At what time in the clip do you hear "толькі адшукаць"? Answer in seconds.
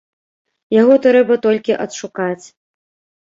1.45-2.45